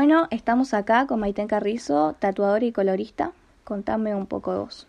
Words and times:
Bueno, 0.00 0.28
estamos 0.30 0.72
acá 0.72 1.06
con 1.06 1.20
Maiten 1.20 1.46
Carrizo, 1.46 2.16
tatuadora 2.18 2.64
y 2.64 2.72
colorista. 2.72 3.32
Contame 3.64 4.14
un 4.14 4.24
poco 4.24 4.50
de 4.54 4.58
vos. 4.60 4.86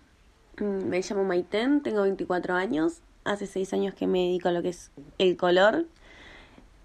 Mm, 0.57 0.87
Me 0.87 1.01
llamo 1.01 1.25
Maiten, 1.25 1.83
tengo 1.83 2.03
24 2.03 2.55
años. 2.55 3.01
Hace 3.25 3.45
6 3.45 3.73
años 3.73 3.93
que 3.93 4.07
me 4.07 4.19
dedico 4.19 4.47
a 4.47 4.53
lo 4.53 4.61
que 4.61 4.69
es 4.69 4.89
el 5.17 5.35
color. 5.35 5.85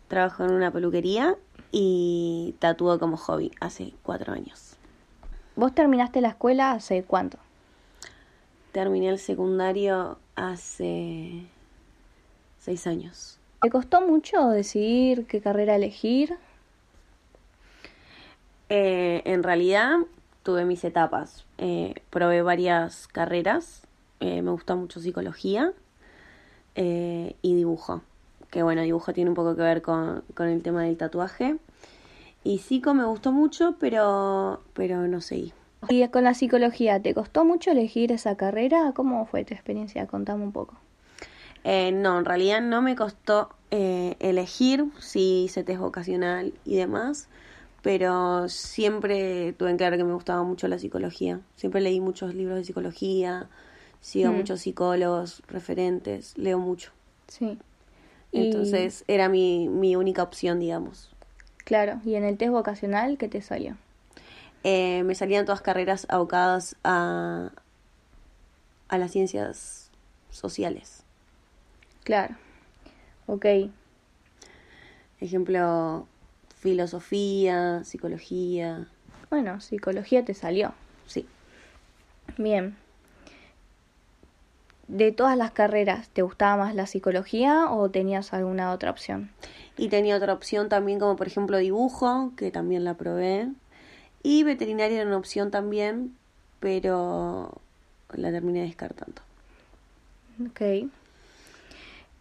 Trabajo 0.08 0.44
en 0.44 0.50
una 0.50 0.72
peluquería 0.72 1.36
y 1.70 2.56
tatúo 2.58 2.98
como 2.98 3.16
hobby 3.16 3.52
hace 3.60 3.94
4 4.02 4.32
años. 4.32 4.74
¿Vos 5.54 5.72
terminaste 5.72 6.20
la 6.20 6.30
escuela 6.30 6.72
hace 6.72 7.04
cuánto? 7.04 7.38
Terminé 8.72 9.08
el 9.10 9.20
secundario 9.20 10.18
hace 10.34 11.46
6 12.58 12.88
años. 12.88 13.38
¿Te 13.62 13.70
costó 13.70 14.00
mucho 14.00 14.48
decidir 14.48 15.28
qué 15.28 15.40
carrera 15.40 15.76
elegir? 15.76 16.36
Eh, 18.68 19.22
en 19.24 19.42
realidad 19.42 19.98
tuve 20.42 20.64
mis 20.64 20.84
etapas. 20.84 21.44
Eh, 21.58 21.94
probé 22.10 22.42
varias 22.42 23.08
carreras. 23.08 23.82
Eh, 24.20 24.42
me 24.42 24.50
gustó 24.50 24.76
mucho 24.76 25.00
psicología 25.00 25.72
eh, 26.74 27.36
y 27.42 27.54
dibujo. 27.54 28.02
Que 28.50 28.62
bueno, 28.62 28.82
dibujo 28.82 29.12
tiene 29.12 29.30
un 29.30 29.36
poco 29.36 29.56
que 29.56 29.62
ver 29.62 29.82
con, 29.82 30.22
con 30.34 30.48
el 30.48 30.62
tema 30.62 30.84
del 30.84 30.96
tatuaje. 30.96 31.56
Y 32.44 32.58
psico 32.58 32.94
me 32.94 33.04
gustó 33.04 33.32
mucho, 33.32 33.74
pero, 33.80 34.62
pero 34.72 35.08
no 35.08 35.20
seguí. 35.20 35.52
Y 35.88 36.06
con 36.08 36.24
la 36.24 36.34
psicología, 36.34 37.00
¿te 37.00 37.14
costó 37.14 37.44
mucho 37.44 37.70
elegir 37.70 38.12
esa 38.12 38.36
carrera? 38.36 38.92
¿Cómo 38.94 39.26
fue 39.26 39.44
tu 39.44 39.54
experiencia? 39.54 40.06
Contame 40.06 40.44
un 40.44 40.52
poco. 40.52 40.74
Eh, 41.64 41.90
no, 41.92 42.18
en 42.18 42.24
realidad 42.24 42.60
no 42.60 42.82
me 42.82 42.94
costó 42.94 43.50
eh, 43.72 44.14
elegir, 44.20 44.84
sí 45.00 45.44
hice 45.44 45.64
test 45.64 45.80
vocacional 45.80 46.54
y 46.64 46.76
demás, 46.76 47.28
pero 47.82 48.48
siempre 48.48 49.52
tuve 49.52 49.70
en 49.70 49.76
claro 49.76 49.96
que 49.96 50.04
me 50.04 50.12
gustaba 50.14 50.42
mucho 50.42 50.68
la 50.68 50.78
psicología. 50.78 51.40
Siempre 51.56 51.80
leí 51.80 52.00
muchos 52.00 52.34
libros 52.34 52.56
de 52.58 52.64
psicología, 52.64 53.48
sigo 54.00 54.28
a 54.28 54.32
Mm. 54.32 54.36
muchos 54.36 54.60
psicólogos, 54.60 55.42
referentes, 55.48 56.36
leo 56.36 56.58
mucho. 56.58 56.90
Sí. 57.28 57.58
Y- 58.32 58.40
Entonces 58.40 59.04
era 59.08 59.28
mi, 59.28 59.68
mi 59.68 59.96
única 59.96 60.22
opción, 60.22 60.58
digamos. 60.60 61.10
Claro, 61.64 62.00
¿y 62.04 62.14
en 62.14 62.24
el 62.24 62.36
test 62.36 62.52
vocacional 62.52 63.18
qué 63.18 63.28
te 63.28 63.40
salió? 63.42 63.76
Eh, 64.64 65.02
me 65.04 65.14
salían 65.14 65.44
todas 65.44 65.60
carreras 65.62 66.06
abocadas 66.08 66.76
a, 66.82 67.50
a 68.88 68.98
las 68.98 69.10
ciencias 69.12 69.90
sociales. 70.30 71.02
Claro. 72.04 72.34
Ok. 73.26 73.46
Ejemplo, 75.20 76.06
filosofía, 76.66 77.84
psicología, 77.84 78.88
Bueno, 79.30 79.60
psicología 79.60 80.24
te 80.24 80.34
salió. 80.34 80.72
sí. 81.06 81.24
Bien. 82.36 82.76
De 84.88 85.12
todas 85.12 85.36
las 85.36 85.52
carreras, 85.52 86.08
¿te 86.08 86.22
gustaba 86.22 86.56
más 86.56 86.74
la 86.74 86.86
psicología 86.86 87.70
o 87.70 87.88
tenías 87.88 88.32
alguna 88.32 88.72
otra 88.72 88.90
opción? 88.90 89.30
Y 89.76 89.88
tenía 89.90 90.16
otra 90.16 90.32
opción 90.32 90.68
también, 90.68 90.98
como 90.98 91.14
por 91.14 91.28
ejemplo 91.28 91.58
dibujo, 91.58 92.32
que 92.36 92.50
también 92.50 92.82
la 92.82 92.94
probé. 92.94 93.48
Y 94.24 94.42
veterinaria 94.42 94.98
era 94.98 95.06
una 95.06 95.18
opción 95.18 95.52
también, 95.52 96.16
pero 96.58 97.60
la 98.12 98.32
terminé 98.32 98.62
descartando. 98.62 99.22
Ok. 100.50 100.88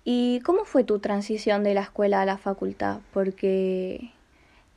¿Y 0.04 0.40
cómo 0.42 0.66
fue 0.66 0.84
tu 0.84 1.00
transición 1.00 1.64
de 1.64 1.74
la 1.74 1.82
escuela 1.82 2.22
a 2.22 2.26
la 2.26 2.38
facultad? 2.38 3.00
Porque, 3.12 4.12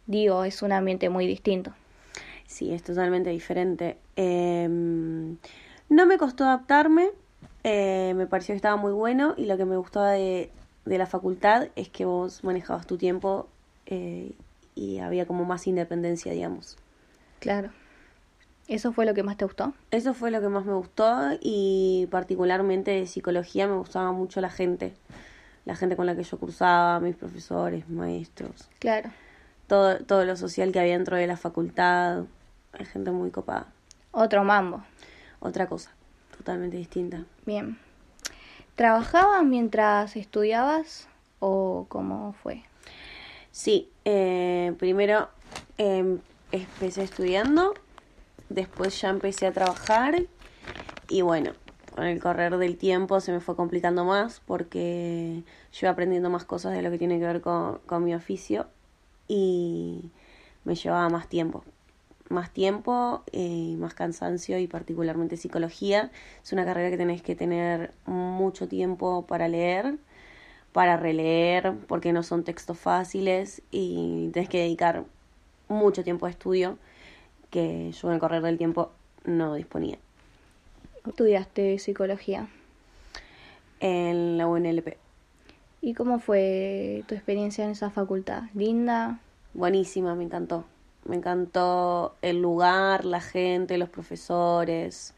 digo, 0.08 0.42
es 0.42 0.62
un 0.62 0.72
ambiente 0.72 1.08
muy 1.08 1.28
distinto. 1.28 1.72
Sí, 2.46 2.72
es 2.72 2.82
totalmente 2.82 3.30
diferente. 3.30 3.96
Eh, 4.16 4.66
no 4.68 6.06
me 6.06 6.18
costó 6.18 6.44
adaptarme, 6.44 7.10
eh, 7.62 8.14
me 8.16 8.26
pareció 8.26 8.54
que 8.54 8.56
estaba 8.56 8.76
muy 8.76 8.92
bueno 8.92 9.34
y 9.36 9.46
lo 9.46 9.56
que 9.56 9.64
me 9.64 9.76
gustaba 9.76 10.10
de, 10.12 10.50
de 10.84 10.98
la 10.98 11.06
facultad 11.06 11.68
es 11.76 11.88
que 11.88 12.04
vos 12.04 12.42
manejabas 12.42 12.86
tu 12.86 12.96
tiempo 12.96 13.48
eh, 13.86 14.32
y 14.74 14.98
había 14.98 15.26
como 15.26 15.44
más 15.44 15.66
independencia, 15.66 16.32
digamos. 16.32 16.76
Claro. 17.38 17.70
¿Eso 18.66 18.92
fue 18.92 19.06
lo 19.06 19.14
que 19.14 19.22
más 19.22 19.38
te 19.38 19.44
gustó? 19.46 19.72
Eso 19.90 20.12
fue 20.12 20.30
lo 20.30 20.40
que 20.40 20.48
más 20.48 20.66
me 20.66 20.74
gustó 20.74 21.38
y 21.40 22.06
particularmente 22.10 22.90
de 22.90 23.06
psicología 23.06 23.66
me 23.66 23.76
gustaba 23.76 24.12
mucho 24.12 24.42
la 24.42 24.50
gente, 24.50 24.92
la 25.64 25.74
gente 25.74 25.96
con 25.96 26.04
la 26.04 26.14
que 26.14 26.22
yo 26.22 26.38
cursaba, 26.38 27.00
mis 27.00 27.16
profesores, 27.16 27.88
maestros, 27.88 28.68
Claro. 28.78 29.10
Todo, 29.68 29.98
todo 29.98 30.24
lo 30.24 30.36
social 30.36 30.72
que 30.72 30.80
había 30.80 30.94
dentro 30.94 31.16
de 31.16 31.26
la 31.28 31.36
facultad, 31.36 32.24
hay 32.72 32.84
gente 32.86 33.12
muy 33.12 33.30
copada, 33.30 33.68
Otro 34.10 34.42
mambo. 34.42 34.82
otra 35.38 35.68
cosa, 35.68 35.92
totalmente 36.36 36.76
distinta. 36.76 37.24
Bien. 37.46 37.78
¿Trabajabas 38.74 39.44
mientras 39.44 40.16
estudiabas 40.16 41.08
o 41.38 41.86
cómo 41.88 42.32
fue? 42.32 42.64
Sí, 43.50 43.90
eh, 44.04 44.74
primero 44.78 45.28
eh, 45.78 46.18
empecé 46.52 47.02
estudiando, 47.02 47.74
después 48.48 49.00
ya 49.00 49.10
empecé 49.10 49.46
a 49.46 49.52
trabajar 49.52 50.14
y 51.08 51.22
bueno, 51.22 51.52
con 51.94 52.04
el 52.04 52.20
correr 52.20 52.56
del 52.56 52.76
tiempo 52.76 53.20
se 53.20 53.32
me 53.32 53.40
fue 53.40 53.56
complicando 53.56 54.04
más 54.04 54.40
porque 54.46 55.42
yo 55.72 55.78
iba 55.86 55.90
aprendiendo 55.90 56.30
más 56.30 56.44
cosas 56.44 56.72
de 56.72 56.82
lo 56.82 56.90
que 56.90 56.98
tiene 56.98 57.18
que 57.18 57.26
ver 57.26 57.40
con, 57.40 57.78
con 57.86 58.04
mi 58.04 58.14
oficio 58.14 58.66
y 59.28 60.10
me 60.64 60.74
llevaba 60.74 61.08
más 61.08 61.28
tiempo. 61.28 61.64
Más 62.30 62.50
tiempo 62.52 63.22
y 63.32 63.76
más 63.78 63.94
cansancio 63.94 64.58
y 64.58 64.66
particularmente 64.66 65.36
psicología. 65.36 66.10
Es 66.42 66.52
una 66.52 66.64
carrera 66.64 66.90
que 66.90 66.96
tenés 66.96 67.22
que 67.22 67.36
tener 67.36 67.92
mucho 68.06 68.68
tiempo 68.68 69.26
para 69.26 69.48
leer 69.48 69.98
para 70.72 70.96
releer, 70.96 71.74
porque 71.86 72.12
no 72.12 72.22
son 72.22 72.44
textos 72.44 72.78
fáciles 72.78 73.62
y 73.70 74.30
tienes 74.32 74.48
que 74.48 74.58
dedicar 74.58 75.04
mucho 75.68 76.04
tiempo 76.04 76.26
de 76.26 76.32
estudio 76.32 76.78
que 77.50 77.90
yo 77.92 78.08
en 78.08 78.14
el 78.14 78.20
correr 78.20 78.42
del 78.42 78.58
tiempo 78.58 78.92
no 79.24 79.54
disponía. 79.54 79.98
Estudiaste 81.06 81.78
psicología. 81.78 82.48
En 83.80 84.38
la 84.38 84.46
UNLP. 84.46 85.07
¿Y 85.80 85.94
cómo 85.94 86.18
fue 86.18 87.04
tu 87.06 87.14
experiencia 87.14 87.64
en 87.64 87.70
esa 87.70 87.90
facultad? 87.90 88.44
¿Linda? 88.54 89.20
Buenísima, 89.54 90.14
me 90.14 90.24
encantó. 90.24 90.64
Me 91.04 91.16
encantó 91.16 92.16
el 92.20 92.42
lugar, 92.42 93.04
la 93.04 93.20
gente, 93.20 93.78
los 93.78 93.88
profesores. 93.88 95.14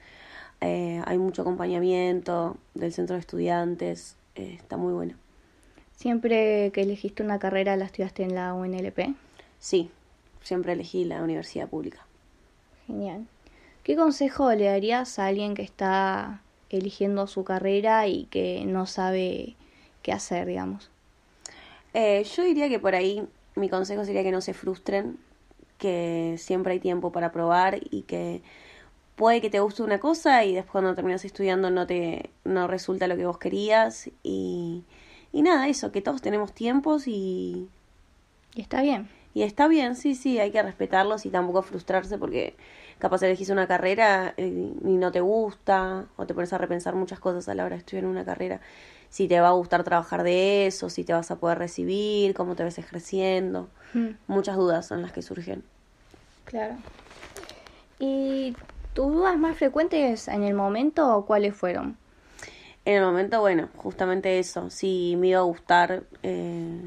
Eh, 0.61 1.03
hay 1.07 1.19
mucho 1.19 1.43
acompañamiento 1.43 2.57
del 2.75 2.93
centro 2.93 3.15
de 3.15 3.21
estudiantes. 3.21 4.17
Eh, 4.35 4.55
está 4.59 4.77
muy 4.77 4.93
bueno. 4.93 5.15
¿Siempre 5.97 6.71
que 6.73 6.83
elegiste 6.83 7.23
una 7.23 7.39
carrera 7.39 7.77
la 7.77 7.87
estudiaste 7.87 8.23
en 8.23 8.35
la 8.35 8.55
UNLP? 8.55 9.15
Sí, 9.59 9.91
siempre 10.43 10.73
elegí 10.73 11.05
la 11.05 11.23
universidad 11.23 11.69
pública. 11.69 12.07
Genial. 12.87 13.27
¿Qué 13.83 13.97
consejo 13.97 14.53
le 14.53 14.67
darías 14.67 15.19
a 15.19 15.27
alguien 15.27 15.55
que 15.55 15.63
está 15.63 16.43
eligiendo 16.69 17.27
su 17.27 17.45
carrera 17.45 18.07
y 18.07 18.25
que 18.27 18.65
no 18.65 18.87
sabe 18.87 19.57
qué 20.03 20.13
hacer, 20.13 20.47
digamos? 20.47 20.91
Eh, 21.95 22.25
yo 22.25 22.45
diría 22.45 22.69
que 22.69 22.79
por 22.79 22.95
ahí 22.95 23.27
mi 23.57 23.69
consejo 23.69 24.05
sería 24.05 24.23
que 24.23 24.33
no 24.33 24.41
se 24.41 24.55
frustren, 24.55 25.19
que 25.79 26.37
siempre 26.39 26.75
hay 26.75 26.81
tiempo 26.81 27.13
para 27.13 27.33
probar 27.33 27.81
y 27.91 28.03
que 28.03 28.43
puede 29.17 29.41
que 29.41 29.51
te 29.51 29.61
guste 29.61 29.83
una 29.83 30.01
cosa 30.01 30.45
y 30.45 30.55
después 30.55 30.73
cuando 30.73 30.95
terminas 30.95 31.25
estudiando 31.25 31.71
no 31.71 31.87
te 31.87 32.31
no 32.45 32.67
resulta 32.69 33.07
lo 33.09 33.17
que 33.17 33.27
vos 33.27 33.39
querías 33.39 34.11
y, 34.23 34.85
y 35.33 35.43
nada, 35.43 35.69
eso, 35.69 35.93
que 35.93 36.03
todos 36.03 36.23
tenemos 36.23 36.53
tiempos 36.55 37.07
y, 37.07 37.69
Y 38.55 38.61
está 38.63 38.83
bien. 38.83 39.09
Y 39.35 39.43
está 39.43 39.69
bien, 39.69 39.95
sí, 39.97 40.15
sí, 40.15 40.39
hay 40.41 40.51
que 40.51 40.63
respetarlos 40.63 41.25
y 41.27 41.31
tampoco 41.31 41.63
frustrarse 41.63 42.19
porque 42.19 42.57
capaz 42.99 43.23
elegís 43.23 43.51
una 43.51 43.67
carrera 43.67 44.35
eh, 44.37 44.47
y 44.85 44.97
no 44.97 45.13
te 45.13 45.21
gusta 45.21 46.07
o 46.17 46.27
te 46.27 46.35
pones 46.35 46.53
a 46.53 46.59
repensar 46.59 46.95
muchas 46.97 47.21
cosas 47.21 47.49
a 47.49 47.55
la 47.55 47.65
hora 47.65 47.77
de 47.77 47.81
estudiar 47.81 48.07
una 48.07 48.25
carrera. 48.25 48.61
Si 49.09 49.29
te 49.29 49.41
va 49.41 49.49
a 49.49 49.53
gustar 49.53 49.85
trabajar 49.85 50.23
de 50.23 50.67
eso, 50.67 50.91
si 50.91 51.05
te 51.05 51.13
vas 51.13 51.31
a 51.31 51.39
poder 51.39 51.59
recibir, 51.59 52.35
cómo 52.35 52.57
te 52.57 52.65
ves 52.65 52.79
ejerciendo. 52.79 53.69
Mm, 53.95 54.17
Muchas 54.27 54.57
dudas 54.57 54.87
son 54.87 55.03
las 55.03 55.13
que 55.13 55.23
surgen. 55.23 55.65
claro. 56.45 56.83
¿Y 57.99 58.57
tus 58.95 59.13
dudas 59.13 59.39
más 59.39 59.57
frecuentes 59.57 60.27
en 60.29 60.43
el 60.43 60.55
momento 60.55 61.25
cuáles 61.27 61.55
fueron? 61.55 61.97
En 62.85 62.95
el 62.97 63.03
momento, 63.05 63.41
bueno, 63.41 63.69
justamente 63.77 64.39
eso, 64.39 64.71
si 64.71 65.15
me 65.19 65.29
iba 65.29 65.41
a 65.41 65.43
gustar 65.43 66.05
eh, 66.23 66.81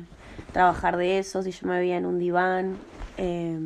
trabajar 0.53 0.95
de 0.95 1.19
eso, 1.19 1.44
si 1.44 1.51
yo 1.51 1.67
me 1.67 1.79
veía 1.79 1.97
en 1.97 2.05
un 2.05 2.19
diván, 2.19 2.77
eh, 3.17 3.59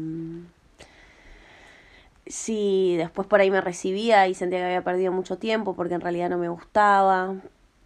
si 2.25 2.95
después 2.97 3.27
por 3.27 3.39
ahí 3.39 3.51
me 3.51 3.61
recibía 3.61 4.27
y 4.27 4.33
sentía 4.33 4.59
que 4.59 4.65
había 4.65 4.83
perdido 4.83 5.11
mucho 5.11 5.37
tiempo 5.37 5.75
porque 5.75 5.93
en 5.93 6.01
realidad 6.01 6.29
no 6.29 6.37
me 6.37 6.49
gustaba, 6.49 7.35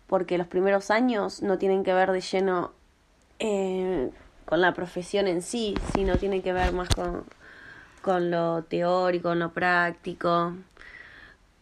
porque 0.07 0.37
los 0.37 0.47
primeros 0.47 0.91
años 0.91 1.41
no 1.41 1.57
tienen 1.57 1.83
que 1.83 1.93
ver 1.93 2.11
de 2.11 2.21
lleno 2.21 2.71
eh, 3.39 4.09
con 4.45 4.61
la 4.61 4.73
profesión 4.73 5.27
en 5.27 5.41
sí, 5.41 5.75
sino 5.93 6.17
tienen 6.17 6.41
que 6.41 6.53
ver 6.53 6.73
más 6.73 6.89
con, 6.89 7.23
con 8.01 8.31
lo 8.31 8.63
teórico, 8.63 9.29
con 9.29 9.39
lo 9.39 9.51
práctico, 9.51 10.53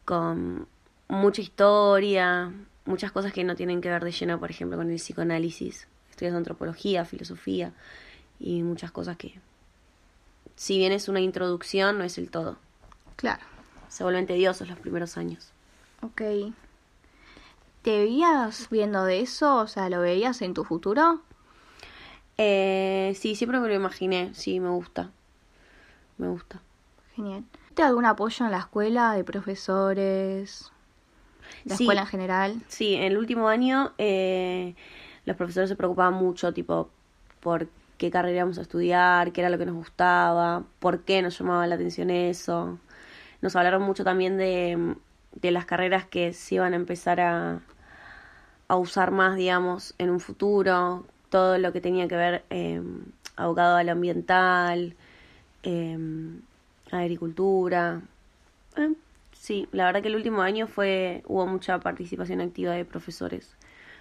con 0.06 0.68
mucha 1.07 1.41
historia, 1.41 2.51
muchas 2.86 3.12
cosas 3.12 3.33
que 3.33 3.44
no 3.44 3.56
tienen 3.56 3.81
que 3.81 3.89
ver 3.89 4.03
de 4.03 4.12
lleno, 4.12 4.39
por 4.39 4.50
ejemplo, 4.50 4.77
con 4.77 4.89
el 4.89 4.97
psicoanálisis. 4.97 5.88
Estudias 6.19 6.36
antropología, 6.36 7.06
filosofía 7.06 7.71
y 8.42 8.62
muchas 8.62 8.92
cosas 8.92 9.16
que, 9.16 9.39
si 10.57 10.77
bien 10.77 10.92
es 10.92 11.07
una 11.07 11.21
introducción, 11.21 11.98
no 11.98 12.04
es 12.04 12.18
el 12.18 12.30
todo. 12.30 12.57
Claro. 13.16 13.42
Se 13.88 14.04
vuelven 14.04 14.27
tediosos 14.27 14.68
los 14.68 14.77
primeros 14.77 15.16
años. 15.16 15.48
Ok. 16.01 16.21
¿Te 17.83 18.00
veías 18.00 18.68
viendo 18.69 19.06
de 19.06 19.21
eso? 19.21 19.56
O 19.60 19.68
sea, 19.68 19.89
¿lo 19.89 20.01
veías 20.01 20.42
en 20.42 20.54
tu 20.54 20.66
futuro? 20.66 21.21
Eh, 22.38 23.15
sí, 23.18 23.36
siempre 23.36 23.62
me 23.62 23.69
lo 23.69 23.74
imaginé. 23.74 24.33
Sí, 24.33 24.60
me 24.60 24.68
gusta. 24.72 25.12
Me 26.18 26.27
gusta. 26.27 26.60
Genial. 27.15 27.45
¿Te 27.75 27.81
algún 27.83 28.04
apoyo 28.04 28.44
en 28.45 28.51
la 28.51 28.60
escuela 28.60 29.13
de 29.13 29.24
profesores? 29.24 30.69
¿La 31.63 31.77
Sí. 31.77 31.83
escuela 31.86 32.01
en 32.01 32.07
general? 32.07 32.62
Sí, 32.68 32.95
en 32.95 33.04
el 33.04 33.18
último 33.18 33.48
año 33.48 33.94
eh, 33.98 34.75
los 35.30 35.38
profesores 35.38 35.70
se 35.70 35.76
preocupaban 35.76 36.16
mucho, 36.16 36.52
tipo, 36.54 36.90
por 37.40 37.68
qué 38.00 38.10
carrera 38.10 38.38
íbamos 38.38 38.58
a 38.58 38.64
estudiar, 38.64 39.31
qué 39.31 39.42
era 39.42 39.52
lo 39.52 39.60
que 39.60 39.68
nos 39.68 39.76
gustaba, 39.76 40.64
por 40.80 41.02
qué 41.02 41.22
nos 41.22 41.38
llamaba 41.38 41.68
la 41.68 41.76
atención 41.76 42.10
eso. 42.10 42.80
Nos 43.40 43.56
hablaron 43.56 43.84
mucho 43.84 44.04
también 44.04 44.38
de, 44.38 44.96
de 45.34 45.52
las 45.52 45.66
carreras 45.66 46.06
que 46.06 46.34
se 46.34 46.56
iban 46.56 46.74
a 46.74 46.78
empezar 46.78 47.22
a, 47.22 47.60
a 48.68 48.76
usar 48.76 49.12
más, 49.12 49.36
digamos, 49.36 49.94
en 50.00 50.10
un 50.10 50.20
futuro, 50.20 51.06
todo 51.30 51.60
lo 51.60 51.72
que 51.74 51.80
tenía 51.80 52.08
que 52.08 52.16
ver 52.16 52.44
eh, 52.50 52.82
abogado 53.36 53.78
a 53.78 53.84
lo 53.84 53.92
ambiental, 53.92 54.96
eh, 55.62 55.96
agricultura. 56.90 58.02
Eh, 58.78 58.96
sí, 59.34 59.68
la 59.74 59.86
verdad 59.86 60.02
que 60.02 60.08
el 60.08 60.16
último 60.16 60.42
año 60.42 60.66
fue 60.66 61.22
hubo 61.28 61.46
mucha 61.46 61.80
participación 61.80 62.42
activa 62.42 62.74
de 62.74 62.84
profesores, 62.84 63.56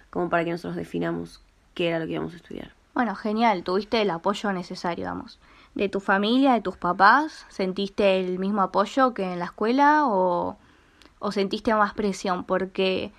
como 0.09 0.29
para 0.29 0.43
que 0.43 0.51
nosotros 0.51 0.75
definamos 0.75 1.41
qué 1.73 1.89
era 1.89 1.99
lo 1.99 2.05
que 2.05 2.13
íbamos 2.13 2.33
a 2.33 2.37
estudiar. 2.37 2.73
Bueno, 2.93 3.15
genial. 3.15 3.63
Tuviste 3.63 4.01
el 4.01 4.09
apoyo 4.09 4.51
necesario, 4.51 5.05
vamos. 5.05 5.39
¿De 5.75 5.87
tu 5.89 5.99
familia, 5.99 6.53
de 6.53 6.61
tus 6.61 6.77
papás? 6.77 7.45
¿Sentiste 7.49 8.19
el 8.19 8.39
mismo 8.39 8.61
apoyo 8.61 9.13
que 9.13 9.31
en 9.31 9.39
la 9.39 9.45
escuela 9.45 10.07
o, 10.07 10.57
o 11.19 11.31
sentiste 11.31 11.73
más 11.75 11.93
presión? 11.93 12.43
Porque 12.43 13.11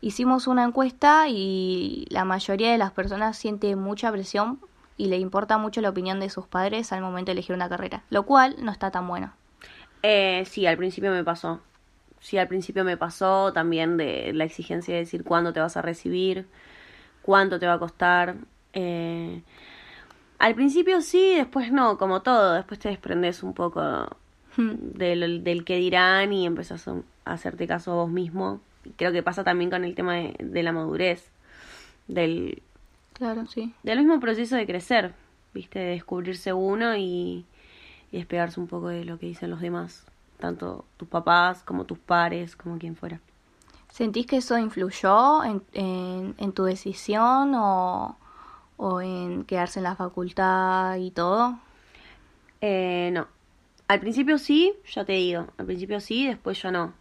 hicimos 0.00 0.46
una 0.46 0.64
encuesta 0.64 1.28
y 1.28 2.06
la 2.10 2.24
mayoría 2.24 2.70
de 2.70 2.78
las 2.78 2.92
personas 2.92 3.36
siente 3.36 3.74
mucha 3.76 4.10
presión 4.12 4.60
y 4.96 5.06
le 5.06 5.18
importa 5.18 5.58
mucho 5.58 5.80
la 5.80 5.90
opinión 5.90 6.20
de 6.20 6.30
sus 6.30 6.46
padres 6.46 6.92
al 6.92 7.02
momento 7.02 7.26
de 7.26 7.32
elegir 7.32 7.54
una 7.54 7.68
carrera, 7.68 8.04
lo 8.08 8.24
cual 8.24 8.56
no 8.60 8.72
está 8.72 8.90
tan 8.90 9.06
bueno. 9.08 9.32
Eh, 10.02 10.44
sí, 10.46 10.66
al 10.66 10.76
principio 10.76 11.10
me 11.10 11.24
pasó. 11.24 11.60
Sí, 12.26 12.38
al 12.38 12.48
principio 12.48 12.82
me 12.82 12.96
pasó 12.96 13.52
también 13.52 13.96
de 13.96 14.32
la 14.34 14.42
exigencia 14.42 14.92
de 14.94 15.00
decir 15.02 15.22
cuándo 15.22 15.52
te 15.52 15.60
vas 15.60 15.76
a 15.76 15.82
recibir, 15.82 16.48
cuánto 17.22 17.60
te 17.60 17.66
va 17.68 17.74
a 17.74 17.78
costar. 17.78 18.34
Eh, 18.72 19.42
al 20.40 20.56
principio 20.56 21.00
sí, 21.02 21.34
después 21.36 21.70
no, 21.70 21.98
como 21.98 22.22
todo. 22.22 22.54
Después 22.54 22.80
te 22.80 22.88
desprendes 22.88 23.44
un 23.44 23.54
poco 23.54 24.08
del, 24.56 25.44
del 25.44 25.64
que 25.64 25.76
dirán 25.76 26.32
y 26.32 26.46
empezás 26.46 26.88
a 26.88 26.96
hacerte 27.24 27.68
caso 27.68 27.92
a 27.92 27.94
vos 27.94 28.10
mismo. 28.10 28.60
Creo 28.96 29.12
que 29.12 29.22
pasa 29.22 29.44
también 29.44 29.70
con 29.70 29.84
el 29.84 29.94
tema 29.94 30.14
de, 30.16 30.34
de 30.40 30.62
la 30.64 30.72
madurez, 30.72 31.30
del, 32.08 32.60
Claro, 33.12 33.46
sí. 33.46 33.72
del 33.84 33.98
mismo 33.98 34.18
proceso 34.20 34.56
de 34.56 34.66
crecer, 34.66 35.14
¿viste? 35.54 35.78
De 35.78 35.86
descubrirse 35.92 36.52
uno 36.52 36.96
y, 36.96 37.46
y 38.10 38.16
despegarse 38.18 38.58
un 38.60 38.66
poco 38.66 38.88
de 38.88 39.04
lo 39.04 39.18
que 39.18 39.26
dicen 39.26 39.50
los 39.50 39.60
demás, 39.60 40.04
tanto 40.38 40.84
tus 40.96 41.08
papás 41.08 41.62
como 41.62 41.84
tus 41.84 41.98
pares, 41.98 42.56
como 42.56 42.78
quien 42.78 42.96
fuera. 42.96 43.20
¿Sentís 43.90 44.26
que 44.26 44.38
eso 44.38 44.58
influyó 44.58 45.42
en, 45.44 45.62
en, 45.72 46.34
en 46.38 46.52
tu 46.52 46.64
decisión 46.64 47.54
o, 47.54 48.16
o 48.76 49.00
en 49.00 49.44
quedarse 49.44 49.78
en 49.80 49.84
la 49.84 49.96
facultad 49.96 50.96
y 50.96 51.10
todo? 51.10 51.58
Eh, 52.60 53.10
no. 53.12 53.26
Al 53.88 54.00
principio 54.00 54.38
sí, 54.38 54.74
ya 54.92 55.04
te 55.04 55.12
digo, 55.12 55.46
al 55.58 55.66
principio 55.66 56.00
sí, 56.00 56.26
después 56.26 56.60
ya 56.60 56.70
no. 56.70 56.92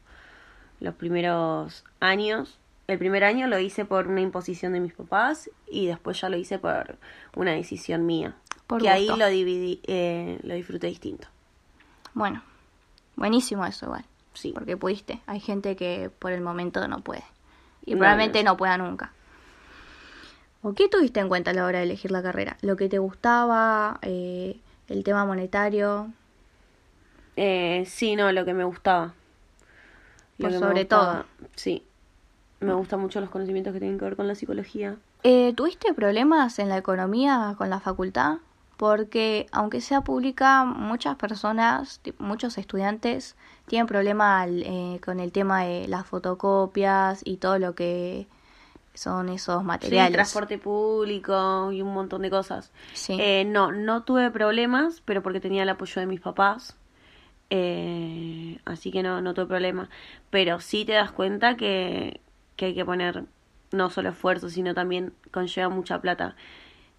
Los 0.79 0.93
primeros 0.95 1.83
años, 1.99 2.59
el 2.87 2.99
primer 2.99 3.23
año 3.23 3.47
lo 3.47 3.57
hice 3.59 3.85
por 3.85 4.07
una 4.07 4.21
imposición 4.21 4.73
de 4.73 4.79
mis 4.79 4.93
papás 4.93 5.49
y 5.67 5.87
después 5.87 6.21
ya 6.21 6.29
lo 6.29 6.37
hice 6.37 6.59
por 6.59 6.97
una 7.35 7.51
decisión 7.51 8.05
mía. 8.05 8.35
Por 8.67 8.81
que 8.81 8.89
ahí 8.89 9.07
gusto. 9.07 9.17
lo 9.17 9.27
dividí, 9.27 9.81
eh, 9.87 10.39
lo 10.43 10.53
disfruté 10.53 10.87
distinto. 10.87 11.27
Bueno, 12.13 12.41
buenísimo 13.15 13.65
eso 13.65 13.85
igual. 13.85 14.05
Sí. 14.33 14.51
Porque 14.53 14.75
pudiste. 14.77 15.21
Hay 15.27 15.39
gente 15.39 15.75
que 15.75 16.09
por 16.19 16.31
el 16.31 16.41
momento 16.41 16.87
no 16.87 16.99
puede. 17.01 17.23
Y 17.85 17.93
No, 17.93 17.99
probablemente 17.99 18.43
no. 18.43 18.51
no 18.51 18.57
pueda 18.57 18.77
nunca. 18.77 19.11
¿O 20.61 20.73
qué 20.73 20.89
tuviste 20.89 21.19
en 21.19 21.27
cuenta 21.27 21.51
a 21.51 21.53
la 21.53 21.65
hora 21.65 21.79
de 21.79 21.85
elegir 21.85 22.11
la 22.11 22.23
carrera? 22.23 22.57
¿Lo 22.61 22.75
que 22.75 22.89
te 22.89 22.97
gustaba? 22.97 23.99
Eh, 24.01 24.59
¿El 24.87 25.03
tema 25.03 25.23
monetario? 25.25 26.11
Eh, 27.35 27.85
sí, 27.87 28.15
no, 28.15 28.31
lo 28.31 28.45
que 28.45 28.53
me 28.53 28.63
gustaba. 28.63 29.13
Lo 30.37 30.49
que 30.49 30.57
sobre 30.57 30.81
gustaba, 30.81 31.25
Sí. 31.55 31.83
Me 32.59 32.73
gustan 32.73 32.99
mucho 32.99 33.19
los 33.21 33.29
conocimientos 33.29 33.73
que 33.73 33.79
tienen 33.79 33.99
que 33.99 34.05
ver 34.05 34.15
con 34.15 34.27
la 34.27 34.35
psicología. 34.35 34.95
Eh, 35.23 35.53
¿Tuviste 35.55 35.93
problemas 35.93 36.57
en 36.59 36.69
la 36.69 36.77
economía 36.77 37.53
con 37.57 37.69
la 37.69 37.79
facultad? 37.79 38.37
Porque 38.77 39.47
aunque 39.51 39.79
sea 39.81 40.01
pública, 40.01 40.65
muchas 40.65 41.15
personas, 41.15 42.01
muchos 42.19 42.57
estudiantes 42.57 43.35
tienen 43.67 43.87
problemas 43.87 44.49
eh, 44.51 44.99
con 45.03 45.19
el 45.19 45.31
tema 45.31 45.63
de 45.63 45.87
las 45.87 46.05
fotocopias 46.05 47.21
y 47.23 47.37
todo 47.37 47.57
lo 47.57 47.73
que 47.73 48.27
son 48.93 49.29
esos 49.29 49.61
Sí, 49.61 49.65
materiales. 49.67 50.13
transporte 50.13 50.57
público 50.57 51.71
y 51.71 51.81
un 51.81 51.93
montón 51.93 52.21
de 52.21 52.29
cosas. 52.29 52.71
Sí. 52.93 53.17
Eh, 53.19 53.45
no, 53.45 53.71
no 53.71 54.03
tuve 54.03 54.29
problemas, 54.31 55.01
pero 55.05 55.23
porque 55.23 55.39
tenía 55.39 55.63
el 55.63 55.69
apoyo 55.69 55.99
de 56.01 56.07
mis 56.07 56.21
papás. 56.21 56.75
Eh, 57.49 58.59
así 58.65 58.91
que 58.91 59.03
no, 59.03 59.21
no 59.21 59.33
tuve 59.33 59.45
problema. 59.47 59.89
Pero 60.29 60.59
sí 60.59 60.85
te 60.85 60.93
das 60.93 61.11
cuenta 61.11 61.55
que, 61.55 62.19
que 62.55 62.65
hay 62.67 62.75
que 62.75 62.85
poner 62.85 63.25
no 63.71 63.89
solo 63.89 64.09
esfuerzo, 64.09 64.49
sino 64.49 64.73
también 64.73 65.13
conlleva 65.31 65.69
mucha 65.69 65.99
plata. 66.01 66.35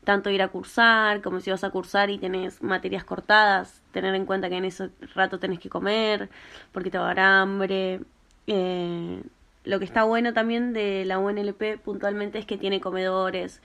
Tanto 0.06 0.30
ir 0.30 0.40
a 0.40 0.48
cursar, 0.48 1.20
como 1.20 1.40
si 1.40 1.50
vas 1.50 1.64
a 1.64 1.70
cursar 1.70 2.10
y 2.10 2.18
tenés 2.18 2.62
materias 2.62 3.02
cortadas, 3.04 3.82
tener 3.90 4.14
en 4.14 4.24
cuenta 4.24 4.48
que 4.48 4.56
en 4.56 4.64
ese 4.64 4.90
rato 5.16 5.40
tenés 5.40 5.58
que 5.58 5.68
comer, 5.68 6.30
porque 6.70 6.90
te 6.90 6.98
va 6.98 7.10
a 7.10 7.14
dar 7.14 7.20
hambre. 7.20 8.00
Eh, 8.46 9.22
lo 9.64 9.78
que 9.80 9.84
está 9.84 10.04
bueno 10.04 10.32
también 10.32 10.72
de 10.72 11.04
la 11.04 11.18
UNLP 11.18 11.78
puntualmente 11.84 12.38
es 12.38 12.46
que 12.46 12.56
tiene 12.56 12.80
comedores 12.80 13.60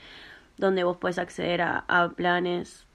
donde 0.58 0.84
vos 0.84 0.98
puedes 0.98 1.20
acceder 1.20 1.62
a, 1.62 1.86
a 1.88 2.10
planes 2.10 2.88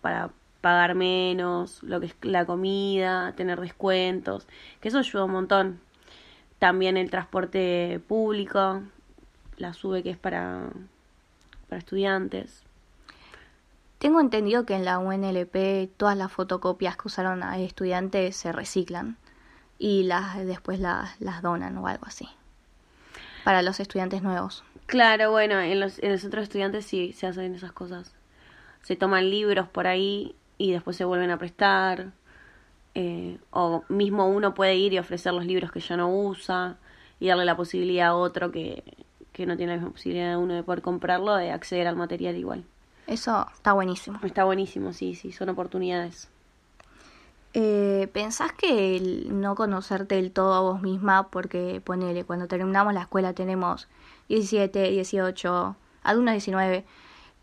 para 0.00 0.30
pagar 0.62 0.94
menos, 0.94 1.82
lo 1.82 2.00
que 2.00 2.06
es 2.06 2.16
la 2.22 2.46
comida, 2.46 3.34
tener 3.36 3.60
descuentos, 3.60 4.48
que 4.80 4.88
eso 4.88 4.98
ayuda 4.98 5.24
un 5.24 5.32
montón. 5.32 5.80
También 6.58 6.96
el 6.96 7.10
transporte 7.10 8.00
público, 8.08 8.82
la 9.58 9.74
SUBE 9.74 10.02
que 10.02 10.08
es 10.08 10.16
para, 10.16 10.70
para 11.68 11.78
estudiantes. 11.78 12.62
Tengo 14.04 14.20
entendido 14.20 14.66
que 14.66 14.74
en 14.74 14.84
la 14.84 14.98
UNLP 14.98 15.88
todas 15.96 16.14
las 16.14 16.30
fotocopias 16.30 16.94
que 16.94 17.08
usaron 17.08 17.42
a 17.42 17.58
estudiantes 17.58 18.36
se 18.36 18.52
reciclan 18.52 19.16
y 19.78 20.02
las 20.02 20.44
después 20.44 20.78
las, 20.78 21.18
donan 21.40 21.78
o 21.78 21.86
algo 21.86 22.04
así. 22.04 22.28
Para 23.44 23.62
los 23.62 23.80
estudiantes 23.80 24.20
nuevos. 24.20 24.62
Claro, 24.84 25.30
bueno, 25.30 25.58
en 25.58 25.80
los, 25.80 25.98
en 26.00 26.12
los 26.12 26.30
de 26.30 26.42
estudiantes 26.42 26.84
sí 26.84 27.14
se 27.14 27.26
hacen 27.26 27.54
esas 27.54 27.72
cosas. 27.72 28.14
Se 28.82 28.94
toman 28.94 29.30
libros 29.30 29.68
por 29.68 29.86
ahí 29.86 30.34
y 30.58 30.72
después 30.72 30.98
se 30.98 31.06
vuelven 31.06 31.30
a 31.30 31.38
prestar. 31.38 32.12
eh, 32.94 33.38
o 33.52 33.84
mismo 33.88 34.28
uno 34.28 34.52
puede 34.52 34.74
ir 34.74 34.92
y 34.92 34.98
ofrecer 34.98 35.32
los 35.32 35.46
libros 35.46 35.72
que 35.72 35.80
ya 35.80 35.96
no 35.96 36.14
usa 36.14 36.76
y 37.20 37.28
darle 37.28 37.46
la 37.46 37.56
posibilidad 37.56 38.08
a 38.08 38.16
otro 38.16 38.52
que, 38.52 38.84
que 39.32 39.46
no 39.46 39.56
tiene 39.56 39.72
la 39.72 39.78
misma 39.78 39.92
posibilidad 39.92 40.28
de 40.28 40.36
uno 40.36 40.52
de 40.52 40.62
poder 40.62 40.82
comprarlo, 40.82 41.36
de 41.36 41.52
acceder 41.52 41.86
al 41.86 41.96
material 41.96 42.36
igual. 42.36 42.66
Eso 43.06 43.46
está 43.54 43.72
buenísimo. 43.72 44.18
Está 44.22 44.44
buenísimo, 44.44 44.92
sí, 44.92 45.14
sí, 45.14 45.32
son 45.32 45.50
oportunidades. 45.50 46.28
Eh, 47.52 48.08
¿Pensás 48.12 48.52
que 48.52 48.96
el 48.96 49.40
no 49.40 49.54
conocerte 49.54 50.16
del 50.16 50.32
todo 50.32 50.54
a 50.54 50.60
vos 50.60 50.82
misma, 50.82 51.28
porque 51.28 51.80
ponele, 51.84 52.24
cuando 52.24 52.48
terminamos 52.48 52.94
la 52.94 53.02
escuela 53.02 53.32
tenemos 53.32 53.86
17, 54.28 54.90
18, 54.90 55.76
algunos 56.02 56.32
19, 56.32 56.84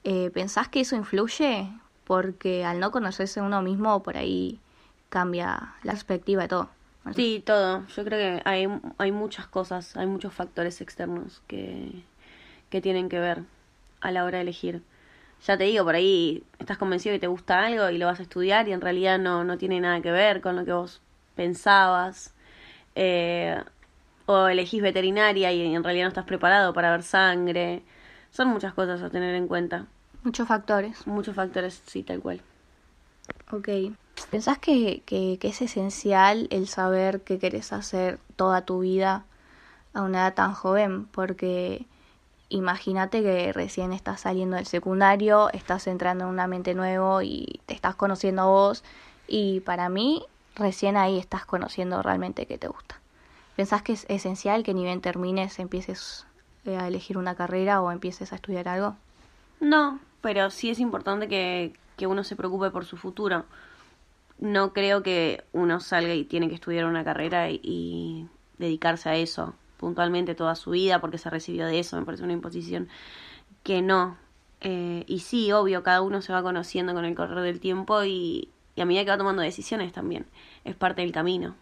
eh, 0.03 0.31
¿pensás 0.33 0.67
que 0.67 0.81
eso 0.81 0.97
influye? 0.97 1.71
Porque 2.03 2.65
al 2.65 2.79
no 2.79 2.91
conocerse 2.91 3.41
uno 3.41 3.61
mismo, 3.61 4.03
por 4.03 4.17
ahí 4.17 4.59
cambia 5.09 5.75
la 5.83 5.93
perspectiva 5.93 6.41
de 6.43 6.47
todo. 6.49 6.69
Sí, 7.15 7.41
todo. 7.45 7.87
Yo 7.87 8.03
creo 8.03 8.19
que 8.19 8.41
hay, 8.47 8.67
hay 8.97 9.11
muchas 9.11 9.47
cosas, 9.47 9.95
hay 9.97 10.07
muchos 10.07 10.33
factores 10.33 10.81
externos 10.81 11.41
que, 11.47 12.03
que 12.69 12.81
tienen 12.81 13.09
que 13.09 13.19
ver 13.19 13.43
a 14.01 14.11
la 14.11 14.23
hora 14.25 14.37
de 14.37 14.43
elegir. 14.43 14.83
Ya 15.45 15.57
te 15.57 15.63
digo, 15.63 15.83
por 15.83 15.95
ahí 15.95 16.43
estás 16.59 16.77
convencido 16.77 17.15
que 17.15 17.19
te 17.19 17.27
gusta 17.27 17.65
algo 17.65 17.89
y 17.89 17.97
lo 17.97 18.05
vas 18.05 18.19
a 18.19 18.23
estudiar 18.23 18.67
y 18.67 18.73
en 18.73 18.81
realidad 18.81 19.17
no, 19.17 19.43
no 19.43 19.57
tiene 19.57 19.79
nada 19.79 20.01
que 20.01 20.11
ver 20.11 20.41
con 20.41 20.55
lo 20.55 20.65
que 20.65 20.73
vos 20.73 21.01
pensabas. 21.35 22.33
Eh, 22.95 23.61
o 24.25 24.47
elegís 24.47 24.81
veterinaria 24.81 25.51
y 25.51 25.73
en 25.73 25.83
realidad 25.83 26.05
no 26.05 26.09
estás 26.09 26.25
preparado 26.25 26.73
para 26.73 26.91
ver 26.91 27.03
sangre. 27.03 27.81
Son 28.31 28.47
muchas 28.47 28.73
cosas 28.73 29.01
a 29.01 29.09
tener 29.09 29.35
en 29.35 29.47
cuenta. 29.47 29.87
Muchos 30.23 30.47
factores. 30.47 31.05
Muchos 31.07 31.35
factores, 31.35 31.81
sí, 31.87 32.03
tal 32.03 32.21
cual. 32.21 32.41
Ok. 33.51 33.69
¿Pensás 34.29 34.59
que, 34.59 35.01
que, 35.05 35.37
que 35.39 35.47
es 35.47 35.61
esencial 35.61 36.47
el 36.51 36.67
saber 36.67 37.21
qué 37.21 37.39
querés 37.39 37.73
hacer 37.73 38.19
toda 38.35 38.65
tu 38.65 38.79
vida 38.79 39.25
a 39.93 40.03
una 40.03 40.19
edad 40.19 40.35
tan 40.35 40.53
joven? 40.53 41.05
Porque 41.07 41.85
imagínate 42.51 43.23
que 43.23 43.53
recién 43.53 43.93
estás 43.93 44.21
saliendo 44.21 44.57
del 44.57 44.65
secundario, 44.65 45.49
estás 45.51 45.87
entrando 45.87 46.25
en 46.25 46.31
un 46.31 46.39
ambiente 46.39 46.73
nuevo 46.73 47.21
y 47.21 47.61
te 47.65 47.73
estás 47.73 47.95
conociendo 47.95 48.43
a 48.43 48.45
vos. 48.45 48.83
Y 49.27 49.61
para 49.61 49.89
mí, 49.89 50.25
recién 50.55 50.97
ahí 50.97 51.17
estás 51.17 51.45
conociendo 51.45 52.01
realmente 52.01 52.45
qué 52.45 52.57
te 52.57 52.67
gusta. 52.67 52.99
¿Pensás 53.55 53.81
que 53.81 53.93
es 53.93 54.05
esencial 54.09 54.63
que 54.63 54.73
ni 54.73 54.83
bien 54.83 55.01
termines 55.01 55.59
empieces 55.59 56.25
eh, 56.65 56.77
a 56.77 56.87
elegir 56.87 57.17
una 57.17 57.35
carrera 57.35 57.81
o 57.81 57.91
empieces 57.91 58.33
a 58.33 58.35
estudiar 58.35 58.67
algo? 58.67 58.95
No, 59.59 59.99
pero 60.21 60.49
sí 60.49 60.69
es 60.69 60.79
importante 60.79 61.27
que, 61.27 61.73
que 61.97 62.07
uno 62.07 62.23
se 62.23 62.35
preocupe 62.35 62.69
por 62.69 62.85
su 62.85 62.97
futuro. 62.97 63.45
No 64.39 64.73
creo 64.73 65.03
que 65.03 65.43
uno 65.53 65.79
salga 65.79 66.13
y 66.13 66.25
tiene 66.25 66.49
que 66.49 66.55
estudiar 66.55 66.85
una 66.85 67.03
carrera 67.03 67.49
y, 67.49 67.61
y 67.63 68.27
dedicarse 68.57 69.09
a 69.09 69.15
eso 69.15 69.53
puntualmente 69.81 70.35
toda 70.35 70.55
su 70.55 70.71
vida 70.71 71.01
porque 71.01 71.17
se 71.17 71.29
recibió 71.29 71.65
de 71.65 71.79
eso, 71.79 71.97
me 71.97 72.05
parece 72.05 72.23
una 72.23 72.33
imposición 72.33 72.87
que 73.63 73.81
no. 73.81 74.15
Eh, 74.61 75.03
y 75.07 75.19
sí, 75.19 75.51
obvio, 75.51 75.83
cada 75.83 76.01
uno 76.01 76.21
se 76.21 76.31
va 76.31 76.41
conociendo 76.41 76.93
con 76.93 77.03
el 77.03 77.15
correr 77.15 77.43
del 77.43 77.59
tiempo 77.59 78.03
y, 78.05 78.47
y 78.75 78.81
a 78.81 78.85
medida 78.85 79.03
que 79.03 79.11
va 79.11 79.17
tomando 79.17 79.41
decisiones 79.41 79.91
también. 79.91 80.25
Es 80.63 80.75
parte 80.75 81.01
del 81.01 81.11
camino. 81.11 81.55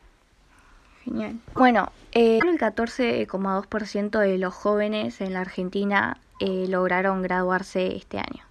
Genial. 1.06 1.40
Bueno, 1.54 1.92
eh, 2.12 2.40
el 2.46 2.60
14,2% 2.60 4.20
de 4.20 4.38
los 4.38 4.54
jóvenes 4.54 5.22
en 5.22 5.34
la 5.34 5.42
Argentina 5.42 6.18
eh, 6.40 6.66
lograron 6.68 7.22
graduarse 7.22 7.96
este 7.96 8.18
año. 8.18 8.44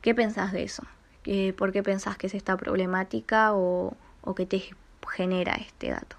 ¿Qué 0.00 0.14
pensás 0.14 0.52
de 0.52 0.62
eso? 0.62 0.84
Eh, 1.24 1.52
¿Por 1.52 1.72
qué 1.72 1.82
pensás 1.82 2.16
que 2.16 2.28
es 2.28 2.34
esta 2.34 2.56
problemática 2.56 3.52
o, 3.52 3.94
o 4.22 4.34
qué 4.34 4.46
te 4.46 4.62
genera 5.10 5.54
este 5.54 5.90
dato? 5.90 6.16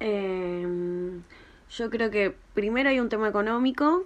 Eh, 0.00 0.66
yo 1.70 1.90
creo 1.90 2.10
que 2.10 2.34
primero 2.54 2.88
hay 2.88 3.00
un 3.00 3.08
tema 3.08 3.28
económico, 3.28 4.04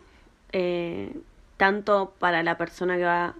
eh, 0.52 1.16
tanto 1.56 2.12
para 2.18 2.42
la 2.42 2.58
persona 2.58 2.96
que 2.96 3.04
va 3.04 3.24
a 3.24 3.34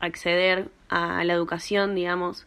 acceder 0.00 0.68
a 0.88 1.22
la 1.24 1.32
educación, 1.32 1.94
digamos, 1.94 2.46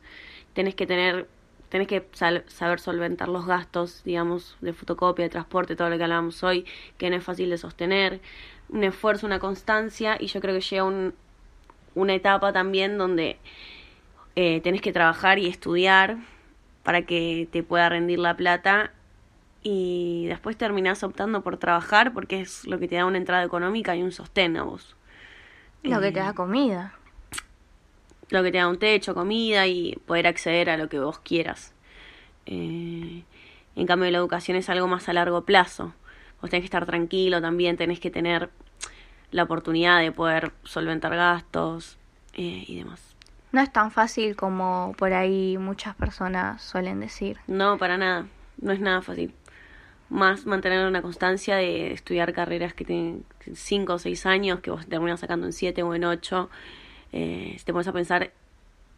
tenés 0.53 0.73
que 0.75 0.87
tener, 0.87 1.27
tenés 1.69 1.87
que 1.87 2.07
saber 2.47 2.79
solventar 2.79 3.27
los 3.27 3.45
gastos, 3.45 4.03
digamos, 4.03 4.57
de 4.61 4.73
fotocopia, 4.73 5.25
de 5.25 5.29
transporte, 5.29 5.75
todo 5.75 5.89
lo 5.89 5.97
que 5.97 6.03
hablábamos 6.03 6.43
hoy, 6.43 6.65
que 6.97 7.09
no 7.09 7.17
es 7.17 7.23
fácil 7.23 7.49
de 7.49 7.57
sostener, 7.57 8.21
un 8.69 8.83
esfuerzo, 8.83 9.27
una 9.27 9.39
constancia, 9.39 10.17
y 10.19 10.27
yo 10.27 10.41
creo 10.41 10.55
que 10.55 10.61
llega 10.61 10.83
un, 10.83 11.13
una 11.93 12.13
etapa 12.15 12.51
también 12.51 12.97
donde 12.97 13.37
eh, 14.35 14.61
tenés 14.61 14.81
que 14.81 14.91
trabajar 14.91 15.39
y 15.39 15.47
estudiar 15.47 16.17
para 16.83 17.03
que 17.03 17.47
te 17.51 17.63
pueda 17.63 17.89
rendir 17.89 18.19
la 18.19 18.35
plata 18.35 18.91
y 19.67 20.27
después 20.27 20.57
terminás 20.57 21.01
optando 21.01 21.41
por 21.41 21.57
trabajar 21.57 22.13
porque 22.13 22.39
es 22.39 22.65
lo 22.67 22.77
que 22.77 22.87
te 22.87 22.97
da 22.97 23.05
una 23.07 23.17
entrada 23.17 23.43
económica 23.43 23.95
y 23.95 24.03
un 24.03 24.11
sostén 24.11 24.57
a 24.57 24.63
vos. 24.63 24.95
Lo 25.81 25.99
que 25.99 26.11
te 26.11 26.19
Eh, 26.19 26.21
da 26.21 26.33
comida. 26.33 26.93
lo 28.29 28.43
que 28.43 28.51
te 28.51 28.59
da 28.59 28.67
un 28.67 28.77
techo, 28.77 29.15
comida 29.15 29.65
y 29.65 29.95
poder 30.05 30.27
acceder 30.27 30.69
a 30.69 30.77
lo 30.77 30.87
que 30.87 30.99
vos 30.99 31.17
quieras. 31.17 31.73
Eh, 32.45 33.23
en 33.75 33.87
cambio, 33.87 34.11
la 34.11 34.19
educación 34.19 34.55
es 34.55 34.69
algo 34.69 34.87
más 34.87 35.09
a 35.09 35.13
largo 35.13 35.45
plazo. 35.45 35.93
Vos 36.41 36.51
tenés 36.51 36.61
que 36.61 36.65
estar 36.67 36.85
tranquilo 36.85 37.41
también, 37.41 37.75
tenés 37.75 37.99
que 37.99 38.11
tener 38.11 38.51
la 39.31 39.43
oportunidad 39.43 39.99
de 39.99 40.11
poder 40.11 40.51
solventar 40.63 41.15
gastos 41.15 41.97
eh, 42.33 42.65
y 42.67 42.77
demás. 42.77 43.01
No 43.51 43.61
es 43.61 43.71
tan 43.73 43.89
fácil 43.89 44.35
como 44.35 44.93
por 44.95 45.13
ahí 45.13 45.57
muchas 45.57 45.95
personas 45.95 46.61
suelen 46.61 46.99
decir. 46.99 47.39
No, 47.47 47.79
para 47.79 47.97
nada. 47.97 48.27
No 48.61 48.71
es 48.71 48.79
nada 48.79 49.01
fácil. 49.01 49.33
Más 50.09 50.45
mantener 50.45 50.87
una 50.87 51.01
constancia 51.01 51.55
de 51.55 51.91
estudiar 51.91 52.33
carreras 52.33 52.73
que 52.73 52.85
tienen 52.85 53.25
5 53.53 53.93
o 53.93 53.99
6 53.99 54.25
años, 54.25 54.59
que 54.59 54.71
vos 54.71 54.85
terminas 54.85 55.19
sacando 55.19 55.45
en 55.47 55.53
7 55.53 55.81
o 55.83 55.95
en 55.95 56.05
8. 56.05 56.49
Eh, 57.11 57.55
si 57.57 57.65
te 57.65 57.73
pones 57.73 57.87
a 57.87 57.93
pensar, 57.93 58.31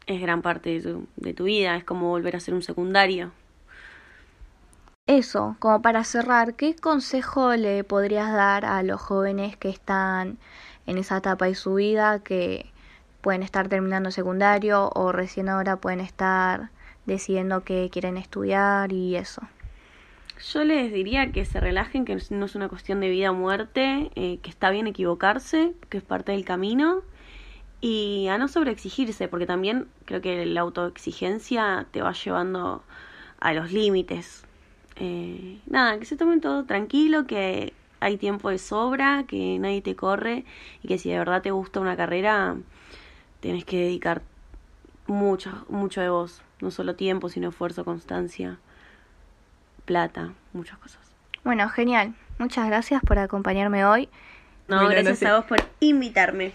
es 0.05 0.21
gran 0.21 0.41
parte 0.41 0.69
de 0.69 0.81
tu, 0.81 1.07
de 1.15 1.33
tu 1.33 1.45
vida. 1.45 1.75
Es 1.75 1.83
como 1.83 2.09
volver 2.09 2.35
a 2.35 2.39
ser 2.39 2.53
un 2.53 2.61
secundario. 2.61 3.31
Eso, 5.07 5.55
como 5.59 5.81
para 5.81 6.03
cerrar, 6.03 6.55
¿qué 6.55 6.75
consejo 6.75 7.55
le 7.55 7.85
podrías 7.85 8.33
dar 8.33 8.65
a 8.65 8.83
los 8.83 8.99
jóvenes 8.99 9.55
que 9.55 9.69
están 9.69 10.37
en 10.85 10.97
esa 10.97 11.17
etapa 11.17 11.45
de 11.45 11.55
su 11.55 11.75
vida, 11.75 12.19
que 12.19 12.69
pueden 13.21 13.41
estar 13.41 13.69
terminando 13.69 14.11
secundario 14.11 14.89
o 14.93 15.13
recién 15.13 15.47
ahora 15.47 15.77
pueden 15.77 16.01
estar 16.01 16.71
decidiendo 17.05 17.63
qué 17.63 17.89
quieren 17.89 18.17
estudiar 18.17 18.91
y 18.91 19.15
eso? 19.15 19.41
Yo 20.39 20.63
les 20.63 20.93
diría 20.93 21.31
que 21.31 21.45
se 21.45 21.59
relajen, 21.59 22.05
que 22.05 22.15
no 22.29 22.45
es 22.45 22.55
una 22.55 22.69
cuestión 22.69 22.99
de 22.99 23.09
vida 23.09 23.31
o 23.31 23.33
muerte, 23.33 24.11
eh, 24.15 24.37
que 24.43 24.49
está 24.51 24.69
bien 24.69 24.85
equivocarse, 24.85 25.73
que 25.89 25.97
es 25.97 26.03
parte 26.03 26.31
del 26.31 26.45
camino, 26.45 27.01
y 27.81 28.27
a 28.27 28.37
no 28.37 28.47
sobreexigirse, 28.47 29.27
porque 29.27 29.47
también 29.47 29.87
creo 30.05 30.21
que 30.21 30.45
la 30.45 30.61
autoexigencia 30.61 31.87
te 31.91 32.01
va 32.03 32.13
llevando 32.13 32.83
a 33.39 33.53
los 33.53 33.71
límites. 33.71 34.45
Eh, 34.97 35.59
nada, 35.65 35.97
que 35.97 36.05
se 36.05 36.17
tomen 36.17 36.39
todo 36.39 36.65
tranquilo, 36.65 37.25
que 37.25 37.73
hay 37.99 38.17
tiempo 38.17 38.49
de 38.51 38.59
sobra, 38.59 39.25
que 39.27 39.57
nadie 39.57 39.81
te 39.81 39.95
corre, 39.95 40.45
y 40.83 40.87
que 40.87 40.99
si 40.99 41.09
de 41.09 41.17
verdad 41.17 41.41
te 41.41 41.49
gusta 41.51 41.79
una 41.79 41.97
carrera, 41.97 42.57
tienes 43.39 43.65
que 43.65 43.77
dedicar 43.77 44.21
mucho, 45.07 45.65
mucho 45.69 46.01
de 46.01 46.09
vos, 46.09 46.43
no 46.61 46.69
solo 46.69 46.95
tiempo, 46.95 47.29
sino 47.29 47.49
esfuerzo, 47.49 47.85
constancia 47.85 48.59
plata, 49.91 50.33
muchas 50.53 50.77
cosas. 50.77 50.99
Bueno, 51.43 51.67
genial. 51.69 52.13
Muchas 52.37 52.67
gracias 52.67 53.01
por 53.01 53.17
acompañarme 53.17 53.83
hoy. 53.85 54.09
No, 54.67 54.75
Bueno, 54.75 54.83
no 54.83 54.89
gracias 54.89 55.19
sé. 55.19 55.27
a 55.27 55.37
vos 55.37 55.45
por 55.45 55.57
invitarme. 55.79 56.51